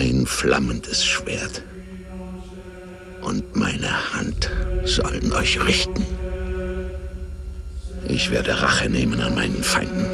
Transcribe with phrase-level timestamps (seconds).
[0.00, 1.62] mein flammendes Schwert
[3.20, 4.50] und meine Hand
[4.84, 6.06] sollen euch richten.
[8.08, 10.06] Ich werde Rache nehmen an meinen Feinden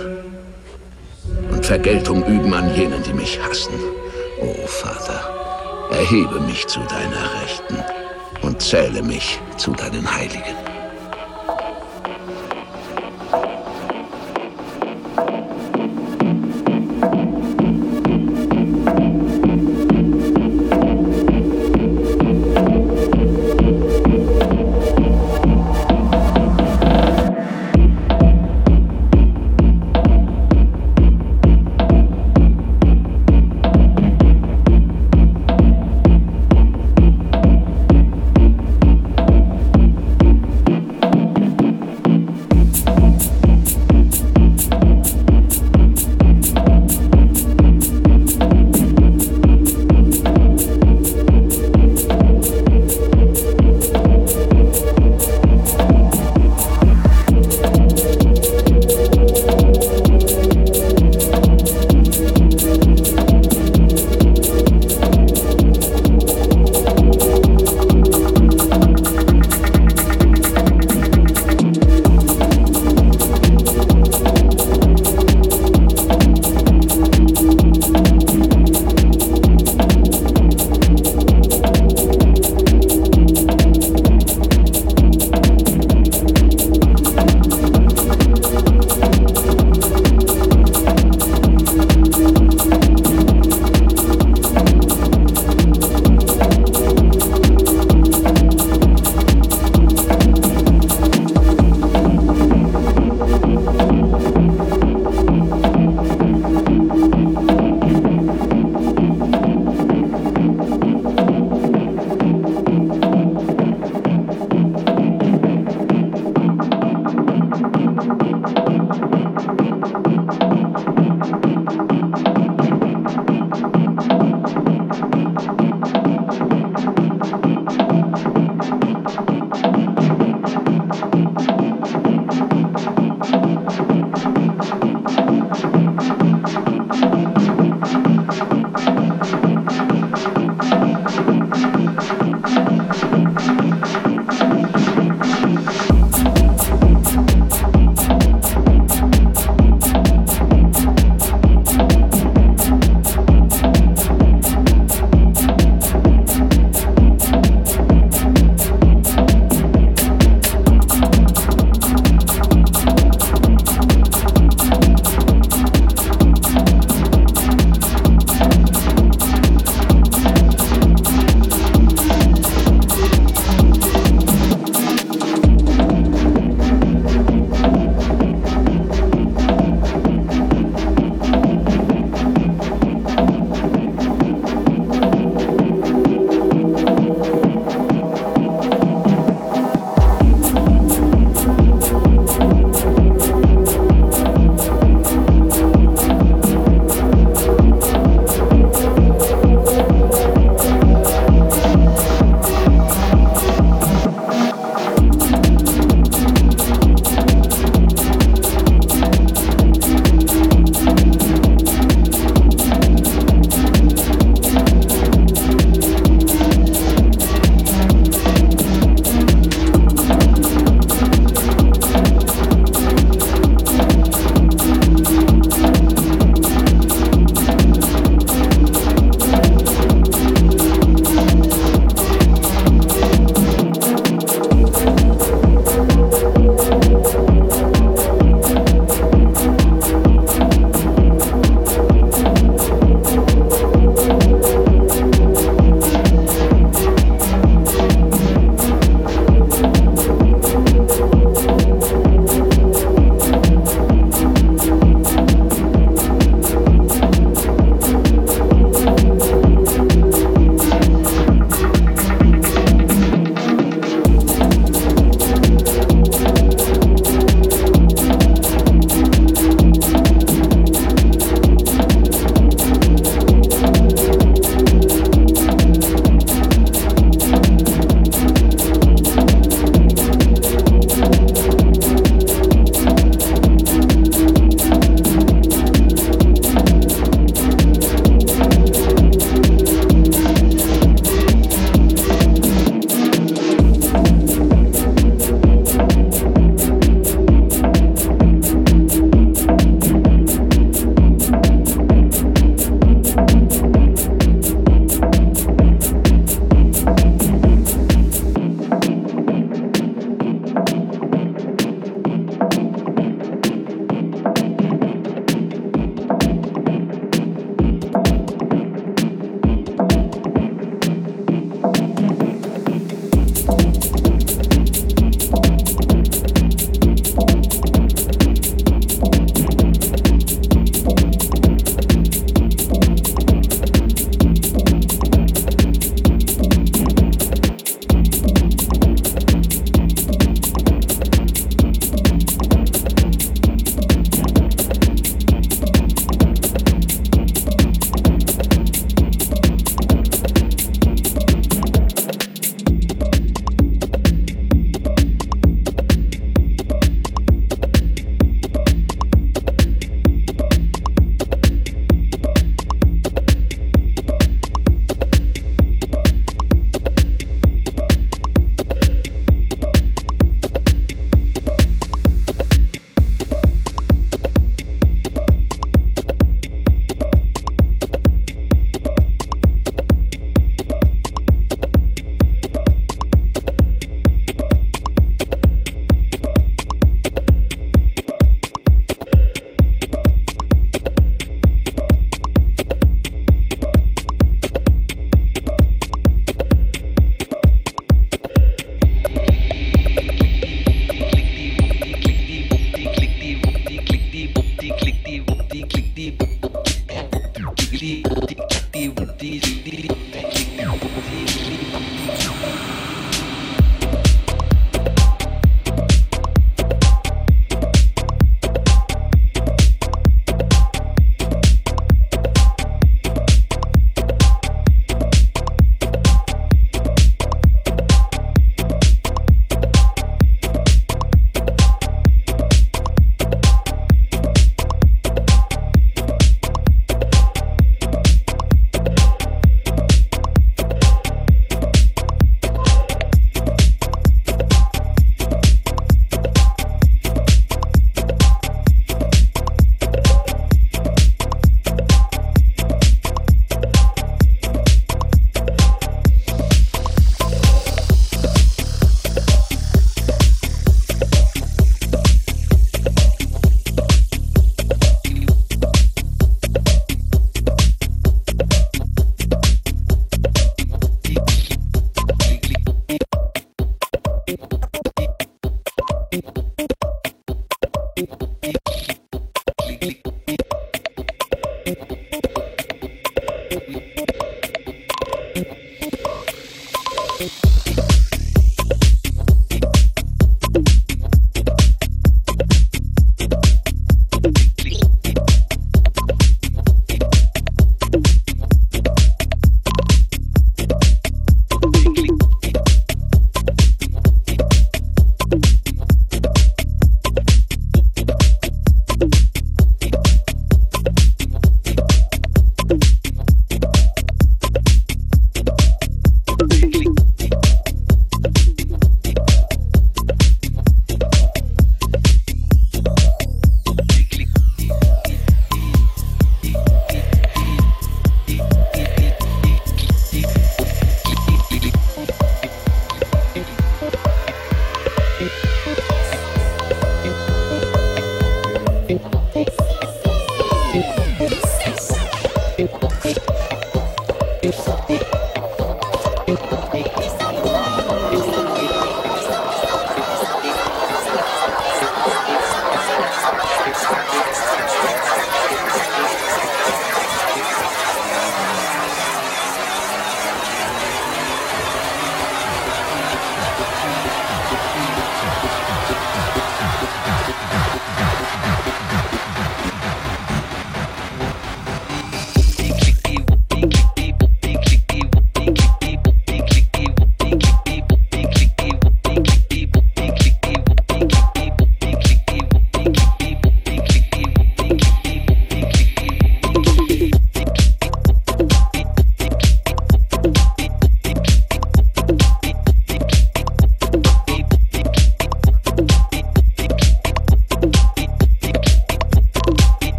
[1.53, 3.75] und Vergeltung üben an jenen, die mich hassen.
[4.41, 5.20] O oh, Vater,
[5.93, 7.77] erhebe mich zu deiner Rechten
[8.43, 10.75] und zähle mich zu deinen Heiligen.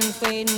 [0.00, 0.51] fine, fine.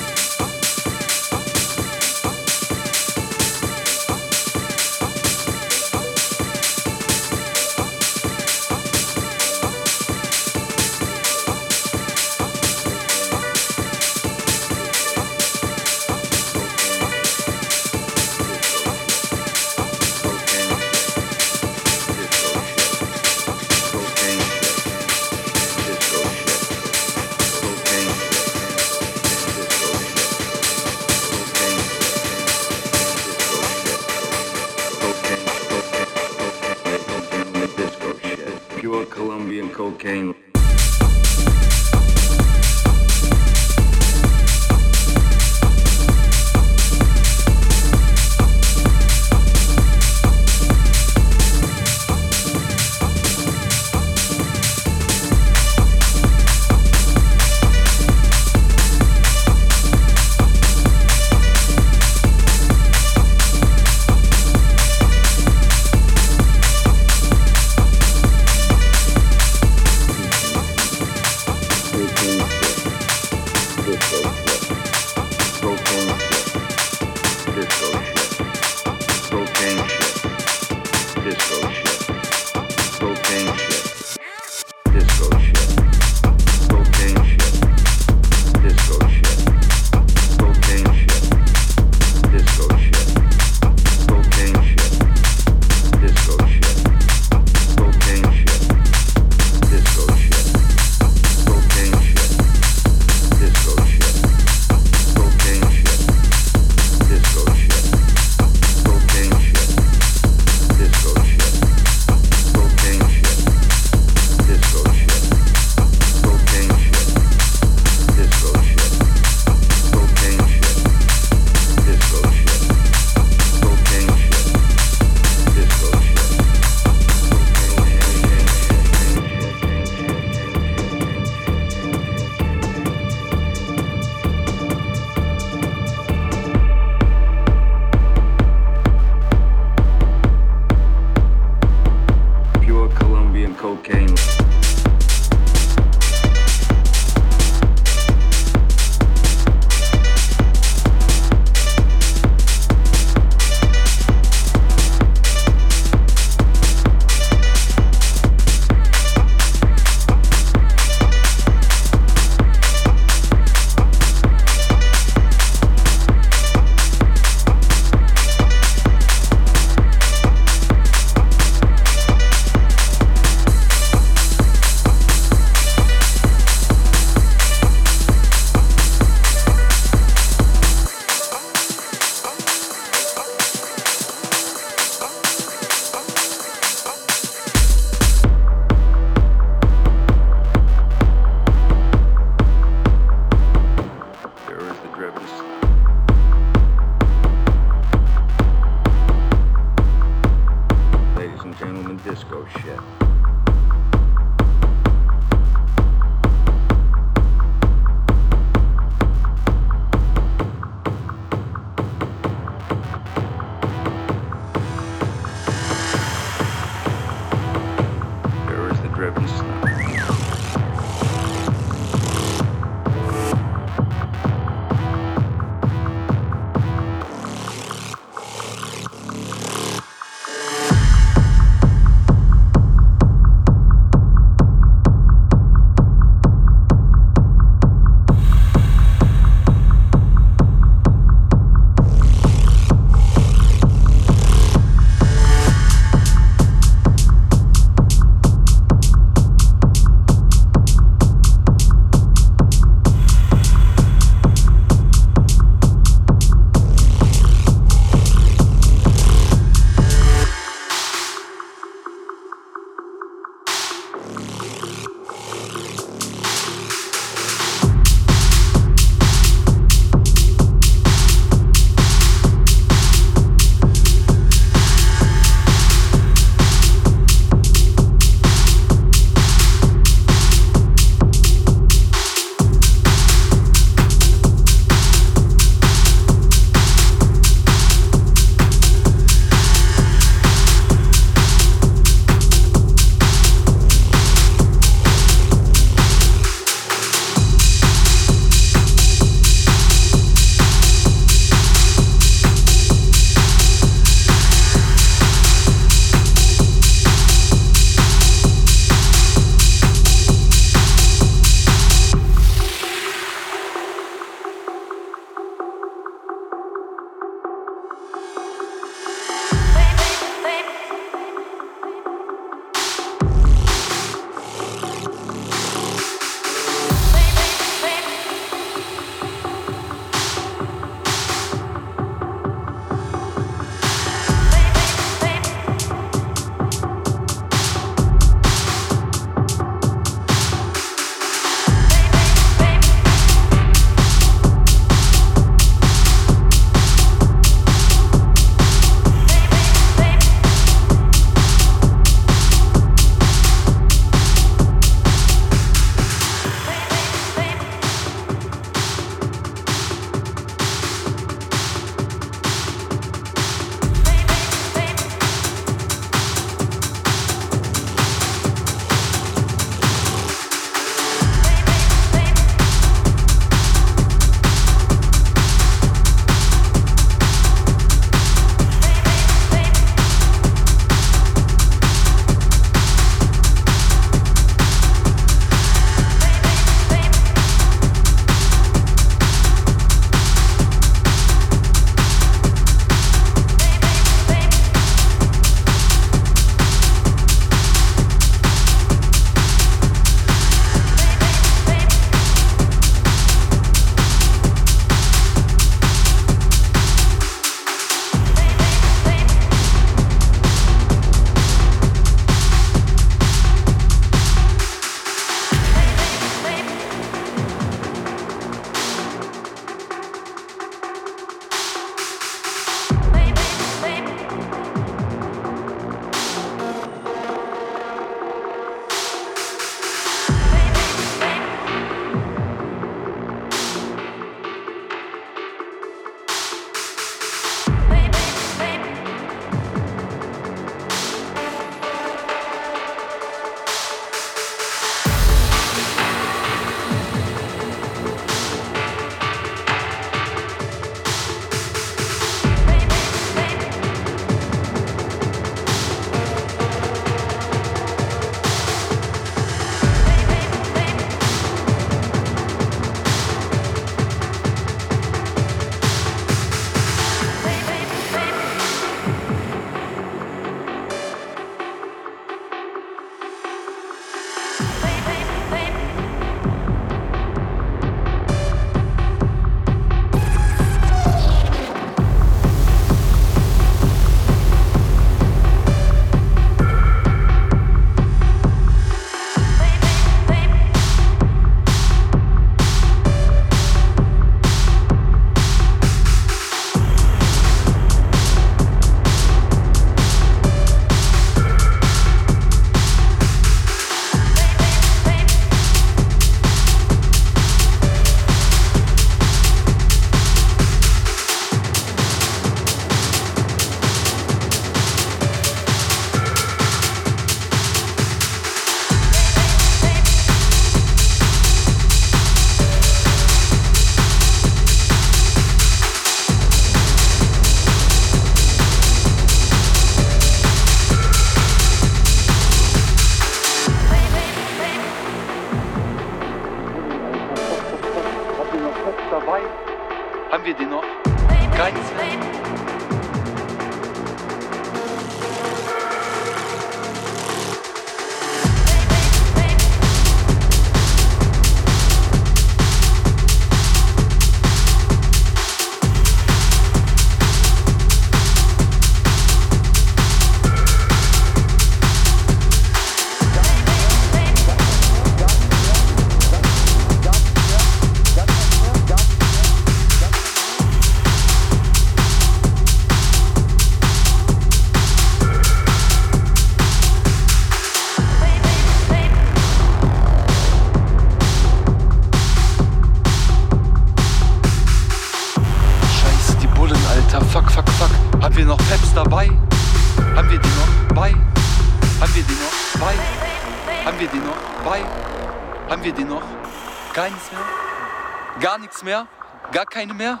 [598.64, 598.86] Mehr?
[599.30, 600.00] Gar keine mehr?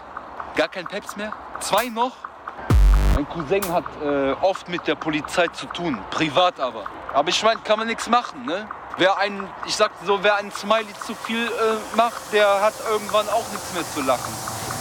[0.56, 1.32] Gar kein Peps mehr?
[1.60, 2.12] Zwei noch?
[3.14, 6.84] Mein Cousin hat äh, oft mit der Polizei zu tun, privat aber.
[7.12, 8.66] Aber ich meine, kann man nichts machen, ne?
[8.96, 13.28] Wer einen, ich sag so, wer einen Smiley zu viel äh, macht, der hat irgendwann
[13.28, 14.32] auch nichts mehr zu lachen.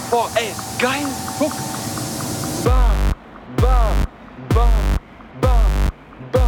[0.10, 1.08] Boah, ey, geil,
[1.38, 1.52] guck.
[2.64, 2.74] Bam,
[3.58, 4.06] bam,
[4.50, 4.70] bam,
[5.42, 5.90] bam,
[6.32, 6.42] bam.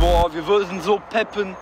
[0.00, 1.56] Boah, wir würden so peppen.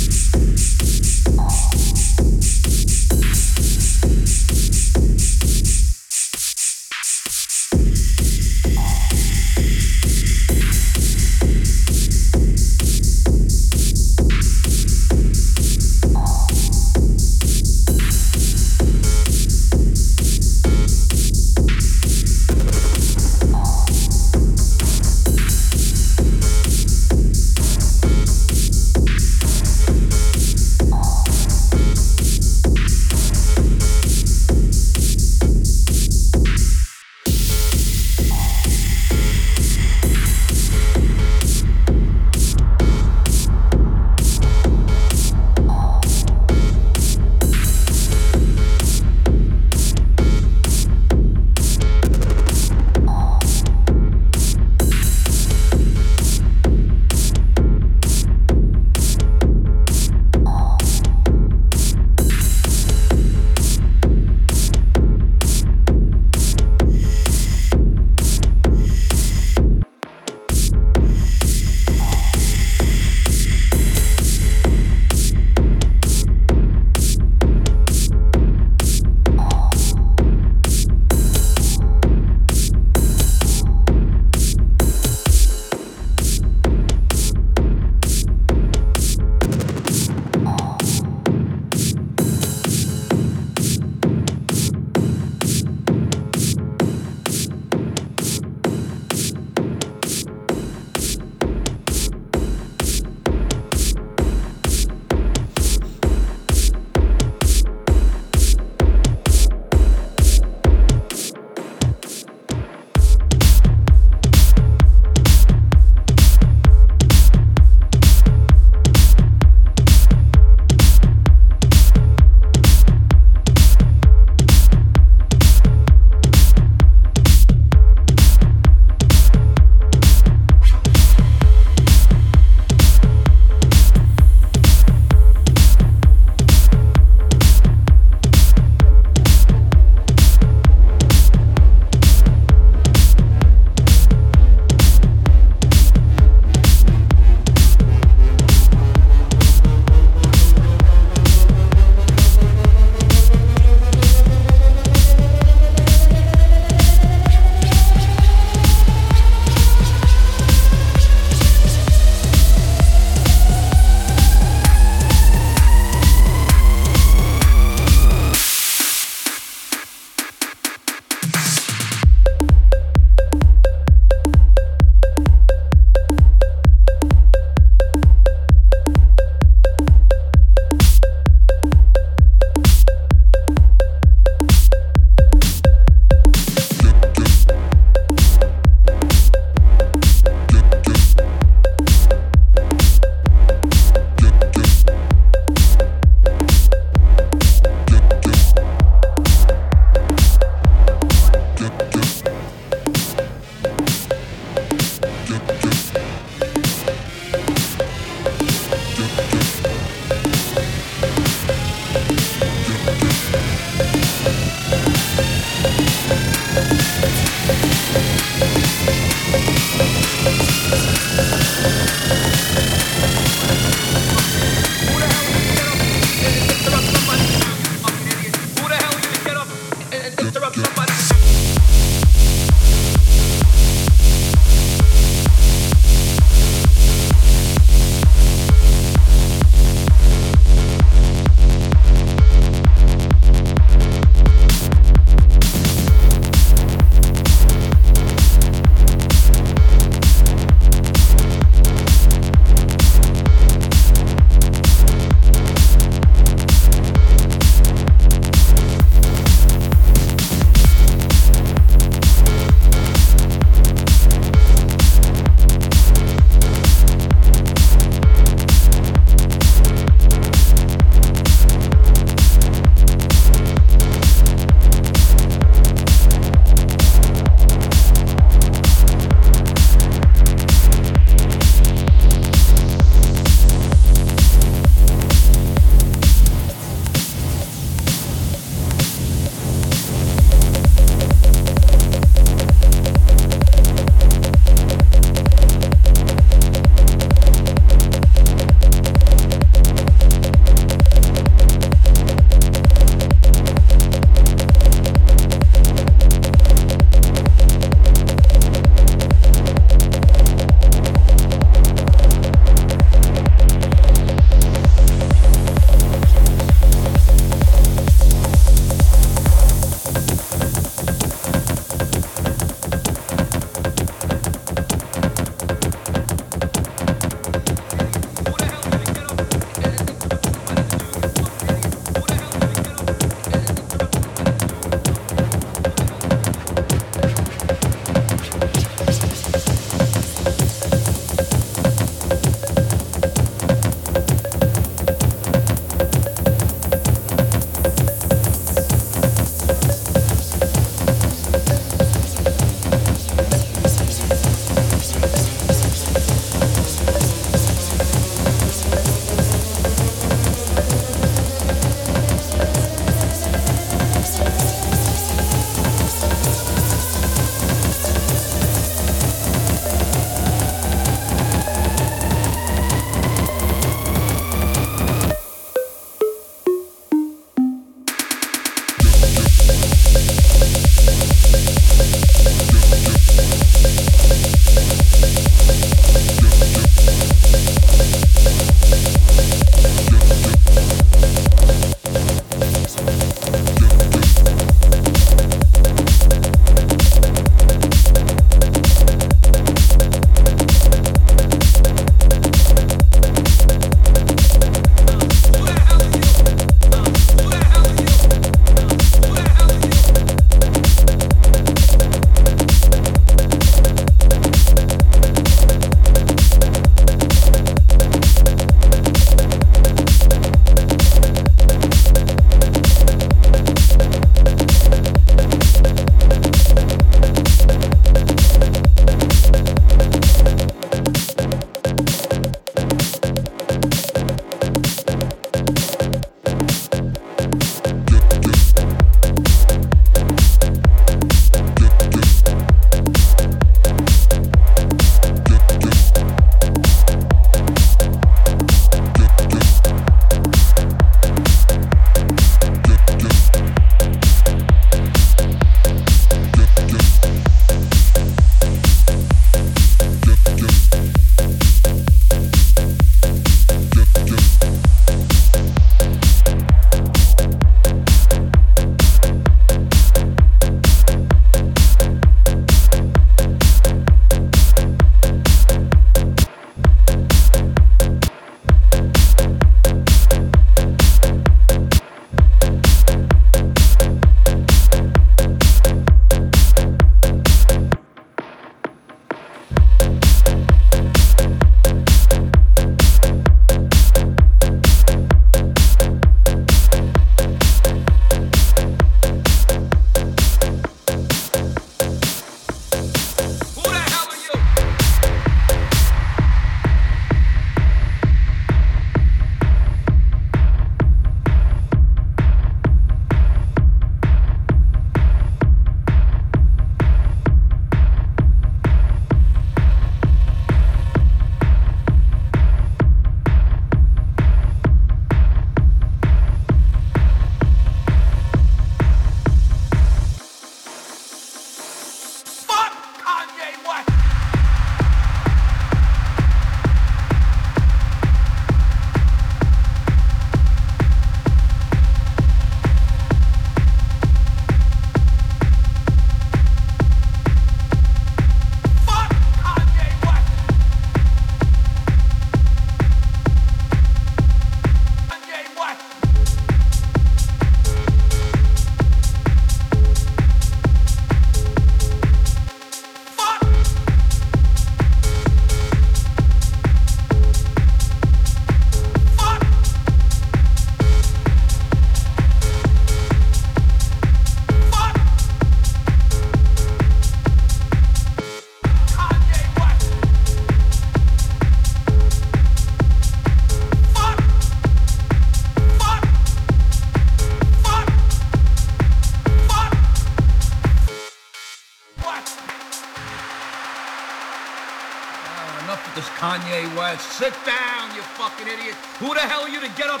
[597.00, 598.74] Sit down, you fucking idiot.
[599.00, 600.00] Who the hell are you to get up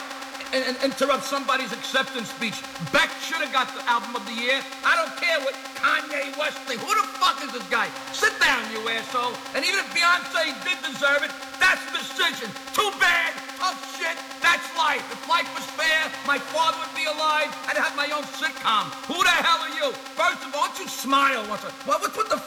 [0.52, 2.60] and, and interrupt somebody's acceptance speech?
[2.92, 4.60] Beck should have got the album of the year.
[4.84, 6.82] I don't care what Kanye West thinks.
[6.84, 7.88] Who the fuck is this guy?
[8.12, 9.32] Sit down, you asshole.
[9.56, 12.48] And even if Beyonce did deserve it, that's decision.
[12.72, 13.36] Too bad.
[13.60, 14.16] Tough shit.
[14.40, 15.04] That's life.
[15.12, 17.52] If life was fair, my father would be alive.
[17.68, 18.88] I'd have my own sitcom.
[19.08, 19.92] Who the hell are you?
[20.16, 21.62] First of all, don't you smile once.
[21.84, 22.39] What, what's with the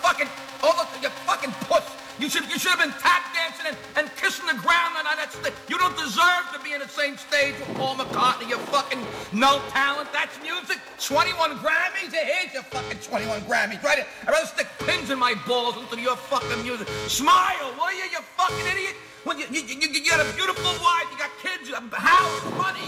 [6.64, 8.50] be in the same stage with Paul McCartney.
[8.50, 9.00] You fucking
[9.34, 10.10] no talent.
[10.14, 10.80] That's music.
[10.98, 12.14] 21 Grammys.
[12.14, 13.84] Here's your fucking 21 Grammys.
[13.84, 14.06] Right?
[14.24, 16.88] I'd rather stick pins in my balls into your fucking music.
[17.08, 18.96] Smile, will you, you fucking idiot?
[19.26, 22.44] When you, you, you, you got a beautiful wife, you got kids, you a house,
[22.58, 22.84] money,